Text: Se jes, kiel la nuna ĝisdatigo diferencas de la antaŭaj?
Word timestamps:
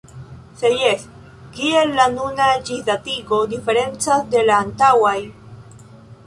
Se 0.59 0.69
jes, 0.83 1.01
kiel 1.57 1.93
la 1.99 2.07
nuna 2.13 2.47
ĝisdatigo 2.69 3.43
diferencas 3.53 4.25
de 4.33 4.43
la 4.49 4.57
antaŭaj? 4.65 5.15